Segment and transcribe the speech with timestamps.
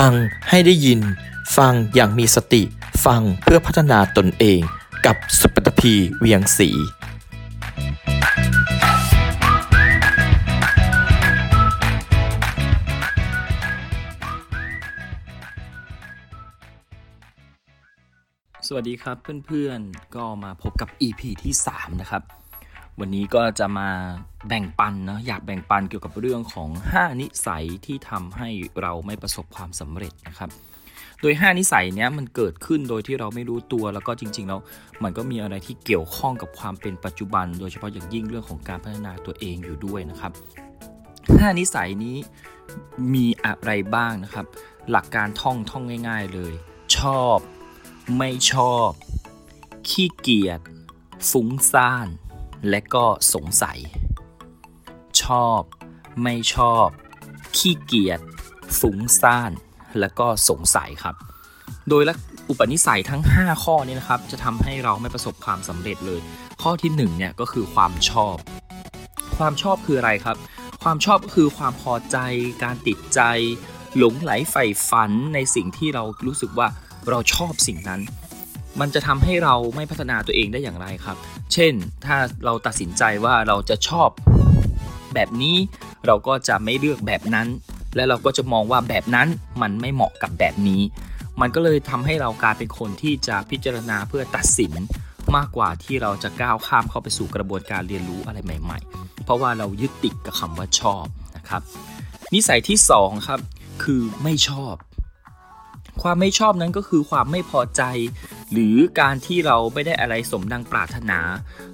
[0.00, 0.12] ฟัง
[0.48, 1.00] ให้ได้ยิน
[1.56, 2.62] ฟังอย่างมีสติ
[3.04, 4.60] ฟังเพื่อพัฒนาตนเอง
[5.06, 6.68] กับสุปตพีเวียงศรี
[18.66, 19.16] สวัสดีครับ
[19.46, 22.22] เพื่อนๆ ก็มาพบกับ EP ที่ 3 นะครับ
[23.00, 23.88] วันนี้ก็จะมา
[24.48, 28.48] แบ่งปันนะอยากแบ่งปันเกี่ยวกับเรื่องของ 5 นิสัยที่ทำให้
[28.82, 30.50] เราไม่ประสบความสำเร็จนะครับ
[31.20, 34.60] โดย 5 นิสัยเนี้ยมันเกิดขึ้นโดยที่เราไม่รู้ตัวแล้วก็จริงๆแล้ว
[35.02, 40.32] มันก็มีอะไรที่เกี่ยวข้องกับความเป็นปัจจุบัน โดยเฉพาะอย่างยิ่งเรื่องของการพัฒนาตัวเองอยู่ด้วยนะครับ
[40.96, 42.16] 5 นิสัยนี้
[43.14, 44.46] มีอะไรบ้างนะครับ
[44.90, 46.54] หลักการท่องท่องง่าย ๆเลย
[46.96, 47.38] ชอบ
[48.16, 48.90] ไม่ชอบ
[49.88, 50.60] ขี้เกียจ
[51.30, 52.08] ฟุ้งซ่าน
[52.70, 53.78] และก็สงสัย
[55.22, 55.60] ชอบ
[56.22, 56.86] ไม่ชอบ
[57.56, 58.20] ขี้เกียจ
[58.80, 59.52] ฟุ้งซ่าน
[60.00, 61.14] และก็สงสัยครับ
[61.88, 62.14] โดยละ
[62.48, 66.20] อุปนิสัยทั้ง 5 ข้อนี้นะครับ จะทำให้เราไม่ประสบความสำเร็จเลย
[66.62, 68.36] ข้อที่1เนี่ยก็คือความชอบ
[69.36, 70.36] ความชอบคืออะไรครับ
[70.82, 72.16] ความชอบก็คือความพอใจ
[72.62, 73.20] การติดใจ
[73.96, 76.68] หลงไหลใฝ่ฝันในสิ่งที่เรารู้สึกว่า
[77.08, 78.00] เราชอบสิ่งนั้น
[78.80, 81.16] มันจะทำให้เราไม่พัฒนาตัวเองได้อย่างไรครับ
[81.52, 81.72] เช่น
[82.04, 84.08] ถ้าเราตัดสินใจว่าเราจะชอบ
[85.14, 85.56] แบบนี้
[86.06, 87.48] เราก็จะไม่เลือกแบบนั้น
[87.96, 89.28] และเราก็จะมองว่าแบบนั้น
[89.62, 90.82] มันไม่เหมาะกับแบบนี้
[91.40, 94.72] มันก็เลยทำให้เรากลายเป็นคนที่จะพิจารณาเพื่อตัดสิน
[95.36, 101.04] มากกว่าที่เราจะก้าวข้ามเข้าไปสู่กระบวนการเรียนรู้อะไรใหม่ ๆ เพราะว่าเรายึดติดกับคำว่าชอบ
[101.36, 101.62] นะครับ
[102.34, 103.40] นิสัยที่2ครับ
[103.82, 104.74] คือไม่ชอบ
[106.02, 107.82] ความไม่ชอบนั้นก็คือความไม่พอใจ
[108.52, 111.18] หรือการที่เราไม่ได้อะไรสมดังปรารถนา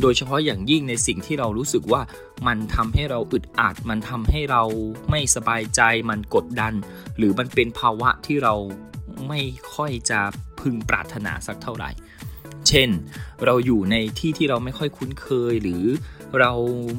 [0.00, 2.02] โดยเฉพาะอย่างยิ่งในสิ่งที่เรารู้สึกว่า
[2.46, 4.62] มันทำให้เราอึดอัด มันทำให้เรา
[5.10, 6.74] ไม่สบายใจ มันกดดัน
[7.16, 8.54] หรือมันเป็นภาวะที่เรา
[9.28, 9.40] ไม่
[9.74, 10.20] ค่อยจะ
[10.60, 11.90] พึงปรารถนาสักเท่าไหร่
[12.68, 12.88] เช่น
[13.44, 15.84] เราอยู่ในที่ที่เราไม่ค่อยคุ้นเคย หรือ
[16.40, 16.52] เรา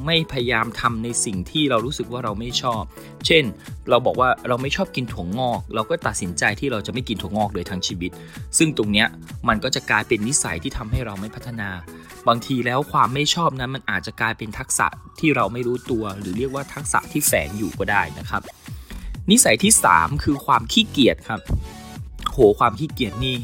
[0.06, 2.82] ไม่พยายามทำในสิ่งที่เรารู้สึกว่าเราไม่ชอบ
[3.26, 3.44] เช่น
[3.90, 8.10] เราบอกว่าเราไม่ชอบกินถั่วงอก เราก็ตัดสินใจที่เราจะไม่กินถั่วงอกเลยทั้งชีวิต
[8.58, 9.08] ซึ่งตรงเนี้ย
[9.48, 11.70] มันก็จะกลายเป็นนิสัยที่ทำให้เราไม่พัฒนา
[12.28, 14.86] บางทีแล้วความไม่ชอบนั้นมันอาจจะกลายเป็นทักษะ
[15.20, 18.42] ที่เราไม่รู้ตัว หรือเรียกว่าทักษะที่แฝงอยู่ก็ได้นะครับ
[19.30, 21.40] นิสัยที่ 3 คือความขี้เกียจครับ
[22.32, 23.36] โหความขี้เกียจนี่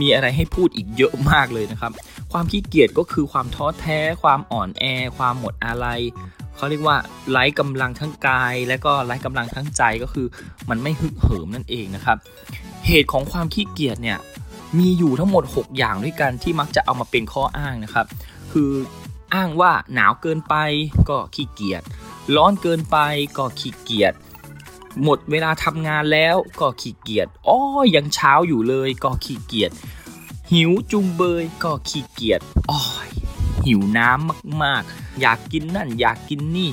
[0.00, 1.92] มีอะไรให้พูดอีกเยอะมากเลยนะครับ
[2.32, 4.84] ความขี้เกียจก็คือความท้อแท้ ความอ่อนแอ
[5.16, 5.86] ความหมดอะไร
[6.56, 6.96] เขาเรียกว่า
[7.30, 10.26] ไร้กำลังทั้งกาย และก็ไร้กำลังทั้งใจก็คือ
[10.70, 12.16] มันไม่ฮึกเหิมนั่นเองนะครับ
[12.86, 14.18] เหตุของความขี้เกียจเนี่ย
[14.78, 18.06] มีอยู่ทั้งหมด 6 อย่างด้วยกันที่มักจะเอามาเป็นข้ออ้างนะครับ
[18.52, 18.70] คือ
[19.34, 20.54] อ้างว่าหนาวเกินไป
[21.08, 21.82] ก็ขี้เกียจ
[22.36, 22.96] ร้อนเกินไป
[23.38, 24.12] ก็ขี้เกียจ
[25.02, 27.60] หมดเวลาทำงานแล้วก็ขี้เกียจอ้อ
[27.94, 29.70] ยังเช้าอยู่เลยก็ขี้เกียจ
[30.52, 32.40] หิวจุงเบยก็ขี้เกียจ
[32.70, 33.08] อ้อย
[33.66, 36.70] หิวน้ำมากๆ อยากกินนั่นอยากกินนี่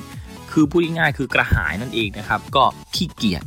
[0.52, 2.64] คือพูดง่ายๆคือกระหายนั่นเองนะครับ ก็
[2.96, 3.44] ขี้เกียจ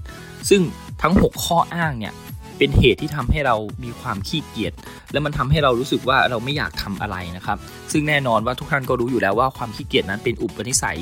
[0.48, 0.62] ซึ่ง
[1.02, 2.14] ทั้ง 6 ข้ออ้างเนี่ย
[2.58, 4.72] เป็นเหตุที่ทำให้เรามีความขี้เกียจ
[5.12, 7.58] และมันทำให้เรารู้สึกว่าเราไม่อยากทำอะไรนะครับ
[7.92, 10.98] ซึ่งแน่นอนว่าทุกท่านก็รู้อยู่แล้วว่าความขี้เกียจนั้นเป็นอุปนิสัย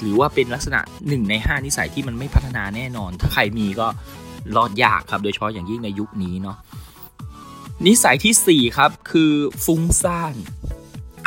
[0.00, 3.86] หรือว่าเป็นลักษณะ 1 ใน 5 นิสัยที่มันไม่พัฒนาแน่นอน ถ้าใครมีก็
[4.56, 6.56] รอดยากครับ โดยเฉพาะอย่างยิ่งในยุคนี้เนาะ
[7.86, 9.32] นิสัยที่4ครับคือ
[9.64, 10.34] ฟุ้งซ่าน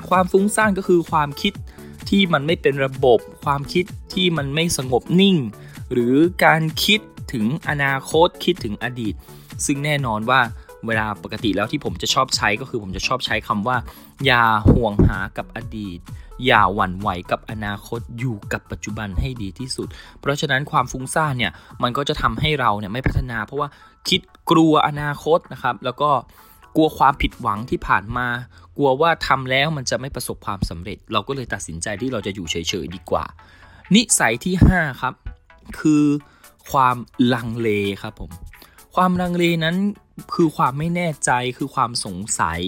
[0.09, 1.53] ความฟุ้งซ่านก็คือความคิด
[2.09, 5.37] ที่มันไม่เป็นระบบ ความคิดที่มันไม่สงบนิ่ง
[5.91, 6.15] หรือ
[6.45, 6.99] การคิด
[7.33, 9.13] ถึงอนาคตคิดถึงอดีต
[9.65, 10.39] ซึ่งแน่นอนว่า
[10.87, 13.77] เวลาปกติแล้วที่ผมจะชอบใช้ก็คือผมจะชอบใช้คำว่า
[14.25, 15.99] อย่าห่วงหากับอดีต
[16.45, 19.87] อย่าหวั่นไหวกับอนาคตอยู่กับปัจจุบันให้ดีที่สุด
[20.19, 21.51] เพราะฉะนั้นความฟุ้งซ่านเนี่ย
[21.83, 23.69] มันก็จะทำให้เราเนี่ยไม่พัฒนา เพราะว่า
[24.09, 24.21] คิด
[24.51, 26.09] กลัวอนาคตนะครับ แล้วก็
[26.75, 28.27] กลัวความผิดหวังที่ผ่านมา
[28.77, 33.23] กลัวว่าทำแล้วมันจะไม่ประสบความสำเร็จ เราก็เลยตัดสินใจที่เราจะอยู่เฉยๆดีกว่า
[33.95, 35.13] นิสัยที่ 5 ครับ
[35.79, 36.05] คือ
[36.71, 36.97] ความ
[37.33, 37.69] ลังเล
[38.01, 38.31] ครับผม
[38.95, 39.75] ความลังเลนั้น
[40.35, 42.61] คือความไม่แน่ใจคือความสงสัย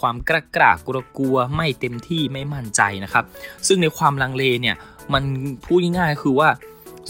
[0.00, 3.24] ความกระกรากกลัวกลัวไม่เต็มที่ไม่มั่นใจนะครับ
[3.66, 4.76] ซึ่งในความลังเลเนี่ย
[5.12, 5.22] มัน
[5.64, 6.48] พูดง่ายๆคือว่า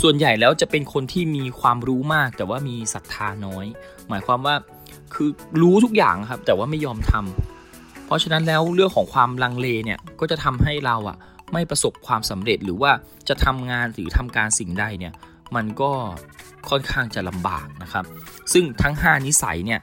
[0.03, 3.67] ส่วนใหญ่แล้วจะเป็นคนที่มีความรู้มาก แต่ว่ามีศรัทธาน้อย
[4.09, 4.55] หมายความว่า
[5.15, 5.29] คือ
[5.63, 11.17] รู้ทุกอย่างครับ แต่ว่าไม่ยอมทำเพราะฉะนั้นแล้วเรื่องของความลังเลเนี่ยก็จะทำให้เราอะ
[11.53, 12.91] ไม่ประสบความสำเร็จหรือว่า
[13.29, 15.13] จะทำงานหรือทำการสิ่งใดเนี่ย
[15.57, 15.93] มันก็
[16.69, 18.05] ค่อนข้างจะลำบากนะครับ
[18.53, 19.81] ซึ่งทั้ง 5 นิสัยเนี่ย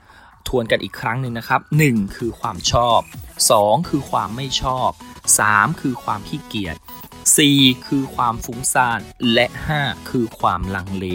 [0.48, 3.00] ทวนกันอีกครั้งหนึ่งนะครับ 1 คือความชอบ
[3.46, 4.90] 2 คือความไม่ชอบ
[5.38, 6.76] 3 คือความขี้เกียจ
[7.32, 9.00] 4 คือความฟุ้งซ่าน
[9.34, 9.46] และ
[9.78, 11.06] 5 คือความลังเล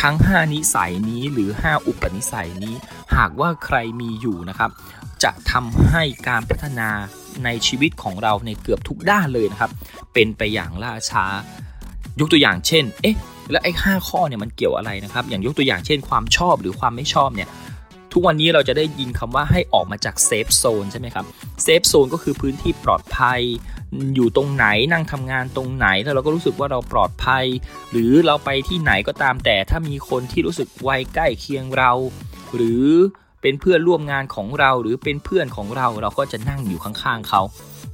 [0.00, 2.74] ทั้ง 5 นิสัยนี้หรือ 5 อุปนิสัยนี้
[3.16, 4.70] หากว่าใครมีอยู่นะครับ
[5.22, 6.90] จะทำให้การพัฒนา
[7.44, 9.70] ในชีวิตของเราในเกือบทุกด้านเลยนะครับ
[10.14, 11.24] เป็นไปอย่างล่าช้า
[12.20, 13.16] ยกตัวอย่างเช่น เอ๊ะ
[13.50, 17.48] แล้วไอ้ห้าข้อเนี่ยมันเกี่ยวอะไรนะครับ อย่างยกตัวอย่างเช่นความชอบหรือความไม่ชอบเนี่ย
[18.12, 21.24] ทุกวันนี้เราจะได้ยินคำว่าให้ออกมาจาก safe zone ใช่ไหมครับ
[21.62, 23.40] safe zone ก็คือพื้นที่ปลอดภัย
[24.14, 27.44] อยู่ตรงไหนนั่งทำงานตรงไหนแล้วเราก็รู้สึกว่าเราปลอดภัย
[27.90, 31.92] หรือเราไปที่ไหนก็ตามแต่ถ้ามีคนที่รู้สึกวัยใกล้เคียงเรา
[32.54, 32.84] หรือ
[33.42, 37.42] เป็นเพื่อนร่วมงานของเราหรือเป็นเพื่อนของเราเราก็จะนั่งอยู่ข้างๆเขา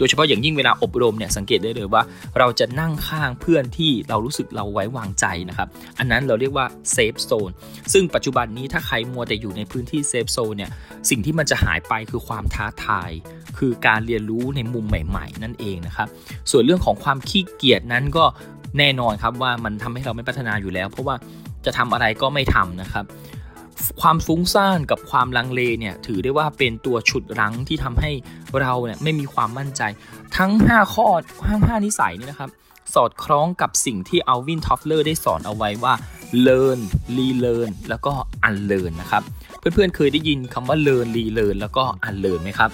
[0.02, 2.02] โดยเฉพาะอย่างยิ่งเวลาอบรมเนี่ยสังเกตได้เลยว่า
[2.38, 5.68] เราจะนั่งข้างเพื่อนที่เรารู้สึกเราไว้วางใจนะครับ
[5.98, 7.50] อันนั้นเราเรียกว่า safe zone
[7.92, 10.70] ซึ่งปัจจุบันนี้ถ้าใครมัวแต่อยู่ในพื้นที่ safe zone เนี่ย
[11.10, 13.10] สิ่งที่มันจะหายไปคือความท้าทาย
[13.58, 16.08] คือการเรียนรู้ในมุมใหม่ ๆ นั่นเองนะครับ
[16.50, 18.24] ส่วนเรื่องของความขี้เกียจนั้นก็
[18.78, 21.16] แน่นอนครับว่ามันทำให้เราไม่พัฒนาอยู่แล้ว เพราะว่า
[21.64, 23.04] จะทำอะไรก็ไม่ทำนะครับ
[24.00, 28.10] ความฟุ้งซ่านกับความลังเลเนี่ยถือได้ว่าเป็นตัวฉุดรั้งที่ทำให้
[28.60, 29.82] เราเนี่ยไม่มีความมั่นใจ
[30.36, 31.06] ทั้ง 5 ข้อ
[31.48, 32.50] ทั้ง5นิสัยนี่นะครับ
[32.94, 35.94] สอดคล้องกับสิ่งที่อัลวินทอฟเลอร์ได้สอนเอาไว้ว่า
[36.46, 36.80] learn
[37.16, 38.12] relearn แล้วก็
[38.48, 39.22] unlearn นะครับ
[39.58, 42.70] เพื่อนๆเคยได้ยินคำว่า learn relearn แล้วก็ unlearn ไหมครับ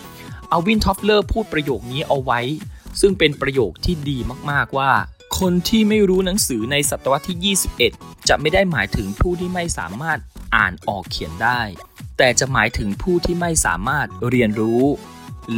[0.52, 2.40] อัลวินทอฟเลอร์พูดประโยคนี้เอาไว้
[3.00, 4.19] ซึ่งเป็นประโยคที่ดี
[4.50, 4.90] มากๆว่า
[5.38, 7.56] คนที่ไม่รู้หนังสือในศตวรรษที่
[7.90, 10.19] 21 จะไม่ได้หมายถึงผู้ที่ไม่สามารถ
[10.56, 11.60] อ่านออกเขียนได้
[12.18, 14.82] แต่จะหมายถึงผู้ที่ไม่สามารถเรียนรู้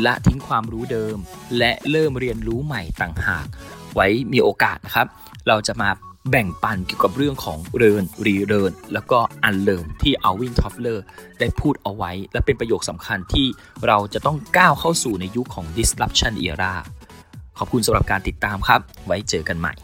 [0.04, 1.16] ละทิ้งความรู้เดิม
[1.58, 3.46] และเริ่มเรียนรู้ใหม่ต่างหาก
[3.94, 5.06] ไว้มีโอกาสนะครับ
[5.48, 5.90] เราจะมา
[6.30, 11.04] แบ่งปันเกี่ยวกับเรื่องของ learn relearn แล้วก็ unlearn ที่อัลวินทอฟเลอร์
[11.38, 13.46] ได้พูดเอาไว้ และเป็นประโยคสำคัญที่
[13.86, 16.74] เราจะต้องก้าวเข้าสู่ในยุคของ disruption era
[17.58, 19.74] ขอบคุณสำหรับการติดตามครับ ไว้เจอกันใหม่